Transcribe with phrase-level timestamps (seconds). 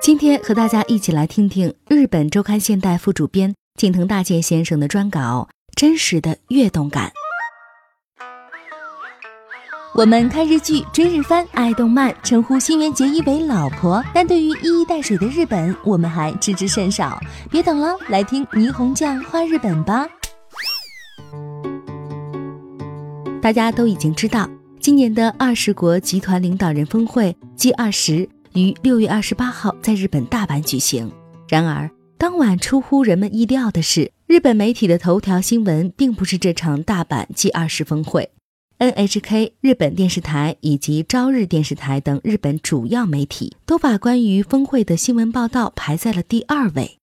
[0.00, 7.08] 今天和大家一起来听听日本周刊现代副主编近藤大介先生的专稿《真实的跃动感》。
[9.94, 17.20] 我们看日剧、追日番、爱动漫，称呼新垣结衣为老婆，但对于一衣带水的日本，我们还知之甚少。
[17.50, 20.06] 别等了，来听霓虹酱画日本吧。
[23.42, 28.28] 大家都已经知道，今年的二十国集团领导人峰会 G 二十。
[28.58, 31.10] 于六月二十八号在日本大阪举行。
[31.48, 31.88] 然而，
[32.18, 38.30] 当晚出乎人们意料的是，日本媒体的头条新闻并不是这场大阪 G 二十峰会。
[38.78, 46.98] NHK 日本电视台以及朝日电视台等日本主要媒体都把关于峰会的新闻报道排在了第二位，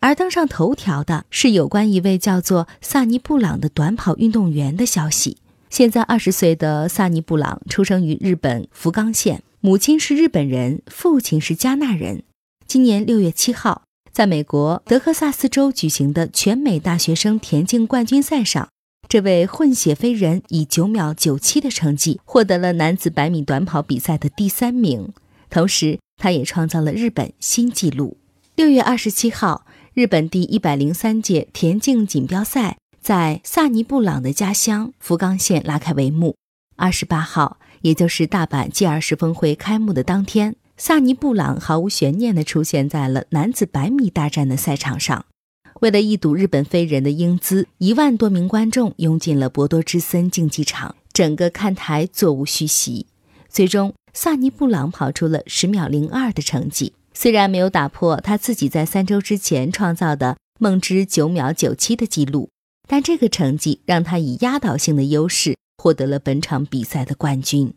[0.00, 5.38] 而登上头条的是有关一位叫做萨尼布朗的短跑运动员的消息。
[5.70, 9.42] 现在二十岁的萨尼布朗出生于日本福冈县。
[9.60, 12.24] 母亲是日本人，父亲是加纳人。
[12.66, 18.68] 今年六月七号，在美国德克萨斯州举行的全美大学生田径冠军赛上，
[19.08, 25.12] 这位混血飞人以九秒九七的成绩获得了男子百米短跑比赛的第三名，
[25.50, 28.16] 同时他也创造了日本新纪录。
[28.56, 36.36] 六月二十七号，日本第一百零三届田径锦标赛在萨尼布朗的家乡福冈县拉开帷幕。
[36.76, 37.58] 二十八号。
[37.82, 45.24] 也就是大阪 G 二十峰会开幕的当天，萨尼布朗毫无悬念地出现在了男子百米大战的赛场上。
[45.80, 53.06] 为了一睹日本飞人的英姿，一万多名观众涌进了博多之森竞技场，整个看台座无虚席。
[53.48, 62.50] 最终，萨尼布朗跑出了十秒零二的成绩，虽然没有打破他自己在三周之前创造的梦之九秒九七的记录，
[62.90, 65.54] 但这个成绩让他以压倒性的优势。
[65.82, 67.72] 获得了本场比赛的冠军。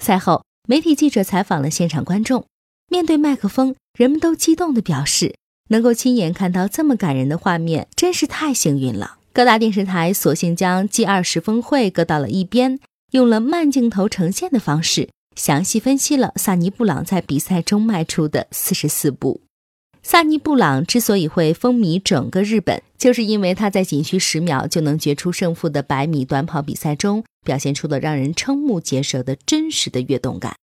[0.00, 2.46] 赛后，媒体记者采访了现场观众，
[2.88, 5.36] 面对麦克风，人们都激动地表示，
[5.68, 9.18] 能够亲眼看到这么感人的画面，真是太幸运了。
[9.32, 12.80] 各大电视台索性将 G 二十峰会搁到了一边，
[13.12, 19.42] 用了慢镜头呈现的方式，详细分析了萨尼布朗在比赛中迈出的四十四步。
[20.06, 30.56] 萨尼布朗之所以会风靡整个日本，就是因为他在仅需十秒就能决出胜负的百米短跑比赛中，表现出了让人瞠目结舌的真实的跃动感。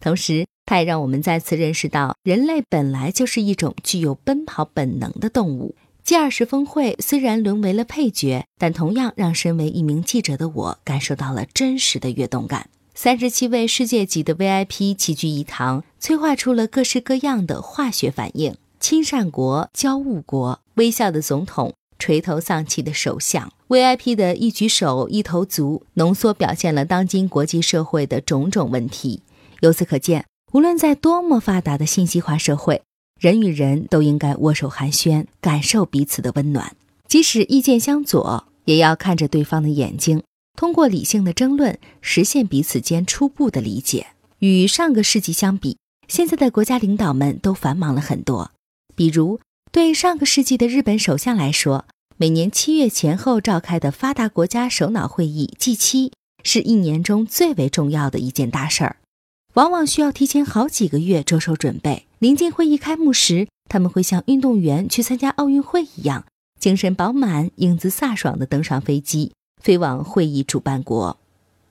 [0.00, 5.76] 同时，他也让我们再次认识到，人类本来就是一种具有奔跑本能的动物。
[6.02, 12.68] G 二十峰会虽然沦为了配角，但同样让身为一名记者的我感受到了真实的跃动感。
[12.96, 18.56] 三十七位世界级的 VIP 齐聚一堂，催化出了各式各样的化学反应。
[18.80, 29.22] 亲善国、交恶国、微笑的总统、垂头丧气的首相、VIP 的一举手、一头足，浓缩表现了当今国际社会的种种问题。
[29.60, 32.82] 由此可见，无论在多么发达的信息化社会，
[33.20, 36.76] 人与人都应该握手寒暄，感受彼此的温暖。
[37.08, 40.22] 即使意见相左，也要看着对方的眼睛，
[40.56, 44.06] 通过理性的争论，实现彼此间初步的理解。
[44.38, 48.52] 与上个世纪相比，现在的国家领导们都繁忙了很多。
[48.98, 49.38] 比如，
[49.70, 51.86] 对上个世纪的日本首相来说，
[52.16, 56.10] 每年七月前后召开的发达国家首脑会议 G7
[56.42, 58.96] 是一年中最为重要的一件大事儿，
[59.54, 62.06] 往往需要提前好几个月着手准备。
[62.18, 66.24] 临近会议开幕时，他们会像运动员去参加奥运会一样，
[66.58, 69.30] 精神饱满、英姿飒爽地登上飞机，
[69.62, 71.16] 飞往会议主办国。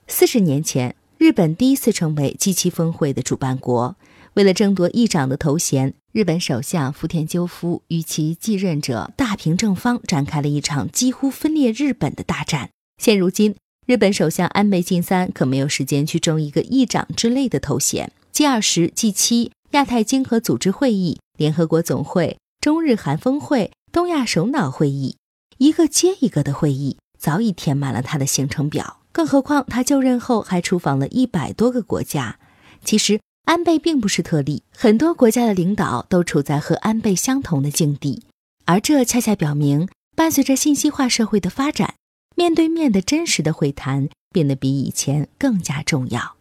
[0.06, 3.96] 四十年前，日本第一次成为 G7 峰会的主办国。
[4.34, 12.70] 为了争夺议长的头衔，日本首相福田赳夫与其继任者大平正方展开了一场几乎分裂日本的大战。
[12.96, 13.54] 现如今，
[13.86, 18.10] 日本首相安倍晋三可没有时间去争一个议长之类的头衔。
[18.32, 25.18] G 二十、G 七、亚太经合组织会议、联合国总会、中日韩峰会、东亚首脑会议，
[25.58, 29.00] 一个接一个的会议早已填满了他的行程表。
[29.12, 32.38] 更何况他就任后还出访了一百多个国家。
[32.82, 33.20] 其实。
[33.48, 38.24] 安倍并不是特例，很多国家的领导都处在和安倍相同的境地，
[38.66, 41.94] 而这恰恰表明，伴随着信息化社会的发展，
[42.36, 46.36] 面对面的真实的会谈变得比以前更加重要。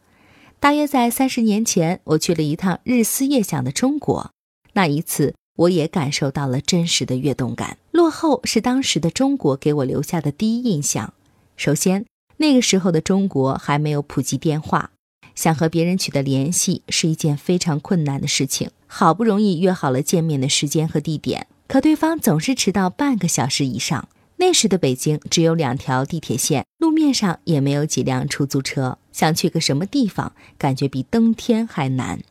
[0.59, 4.31] 大约在三十年前，我去了一趟日思夜想的中国，
[4.73, 7.77] 那一次我也感受到了真实的跃动感。
[7.91, 11.13] 落后是当时的中国给我留下的第一印象。
[11.55, 12.05] 首先，
[12.35, 14.91] 那个时候的中国还没有普及电话。
[15.37, 18.71] 想和别人取得联系是一件非常困难的事情。
[18.87, 24.09] 好不容易约好了见面的时间和地点，可对方总是迟到半个小时以上。
[24.37, 28.97] 那时的北京只有两条地铁线，路面上也没有几辆出租车。
[29.11, 32.21] 想去个什么地方，感觉比登天还难。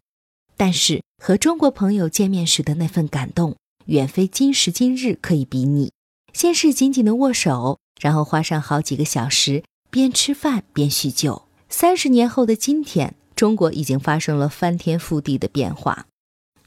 [0.57, 3.57] 但是和中国朋友见面时的那份感动，
[3.87, 5.93] 远非今时今日可以比拟。
[6.33, 11.46] 先是紧紧的握手，然后花上好几个小时，边吃饭边叙旧。
[11.69, 16.07] 三十年后的今天，中国已经发生了翻天覆地的变化，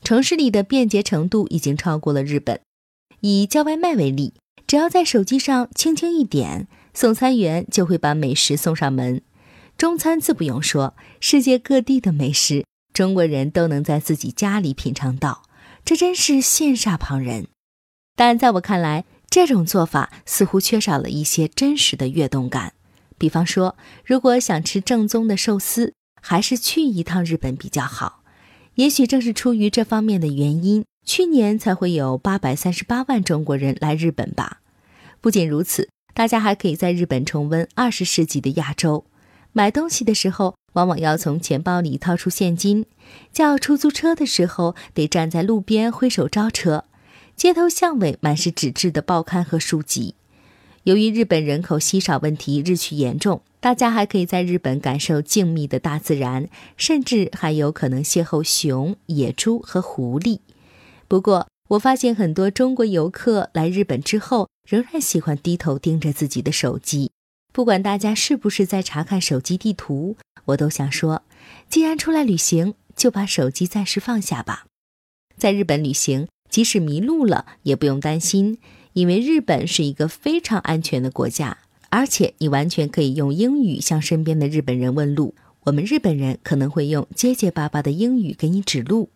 [0.04, 2.60] 城市里的便捷程度已经超过了日本。
[3.22, 4.34] 以叫外卖为例，
[4.68, 9.22] 只要在手机上轻轻一点，送餐员就会把美食送上门。
[9.78, 15.44] 中餐自不用说，世界各地的美食，中国人都能在自己家里品尝到，
[15.86, 17.48] 这真是羡煞旁人。
[18.16, 22.74] 但在我看来，这种做法似乎缺少了一些真实的跃动感。
[23.19, 28.24] 比方说，如果想吃正宗的寿司，还是去一趟日本比较好。
[28.75, 34.62] 也许正是出于这方面的原因，去年才会有八百三十八万中国人来日本吧。
[35.19, 39.06] 不仅如此，大家还可以在日本重温二十世纪的亚洲。
[39.51, 42.83] 买东西的时候，往往要从钱包里掏出现金；
[43.33, 46.86] 叫出租车的时候，得站在路边挥手招车。
[47.36, 50.15] 街头巷尾满是纸质的报刊和书籍。
[50.83, 60.39] 由于日本人口稀少问题日趋严重，大家还可以在日本感受静谧的大自然，甚至还有可能邂逅熊、野猪和狐狸。
[61.07, 67.11] 不过，我发现很多中国游客来日本之后，仍然喜欢低头盯着自己的手机。
[67.51, 70.15] 不管大家是不是在查看手机地图，
[70.45, 71.23] 我都想说，
[71.69, 74.65] 既然出来旅行，就把手机暂时放下吧。
[75.37, 76.27] 在日本旅行。
[76.49, 78.57] 即使迷路了也不用担心，
[78.94, 81.57] 因为日本是一个非常安全的国家，
[81.89, 85.36] 而且你完全可以用英语向身边的日本人问路。
[85.65, 89.09] 我们日本人可能会用结结巴巴的英语给你指路，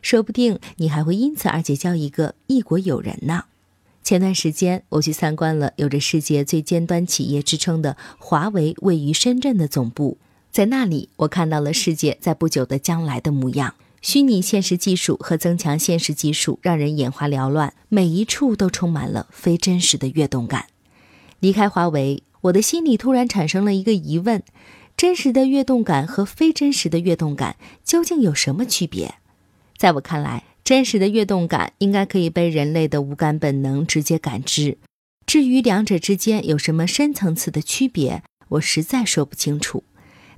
[0.00, 3.44] 说不定你还会因此而结交一个异国友人呢。
[4.02, 10.16] 前段时间我去参观了有着世界最尖端企业之称的华为位于深圳的总部，
[10.50, 13.74] 在那里我看到了世界在不久的将来的模样。
[14.00, 20.66] 虚拟现实技术和增强现实技术让人眼花缭乱，每一处都充满了非真实的跃动感。
[21.40, 24.42] 离开华为，我的心里突然产生了一个疑问：
[24.96, 29.16] 真实的跃动感和非真实的跃动感究竟有什么区别？
[29.76, 34.78] 在我看来，真实的跃动感应该可以被人类的五感本能直接感知。
[35.26, 39.82] 至于两者之间有什么深层次的区别，我实在说不清楚。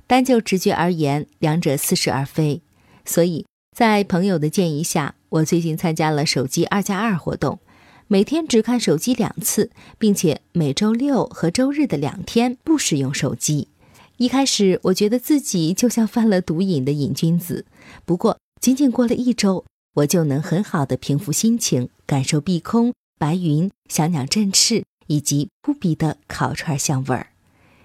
[0.07, 2.61] 单就直觉而言，两者似是而非。
[3.05, 3.45] 所以。
[3.75, 7.59] 在朋友的建议下，我最近参加了手机二加二活动，
[8.07, 13.69] 每天只看手机两次，并且每周六和周日的两天不使用手机。
[14.17, 17.65] 一开始我觉得自己就像犯了毒瘾的瘾君子，
[18.03, 19.63] 不过仅仅过了一周，
[19.95, 27.27] 我就能很好的平复心情，感受碧空、白云、小鸟振翅以及扑鼻的烤串香味儿。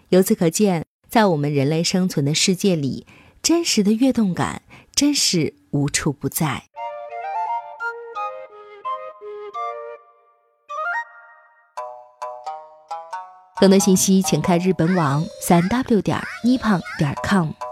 [0.09, 3.07] 由此可见，在我们人类生存的世界里，
[3.41, 4.63] 真实的跃动感
[4.97, 5.55] 真是。
[5.77, 6.63] 无处不在。
[13.61, 17.66] 更多信息，请看日本网三 w 点 nippon 点 com。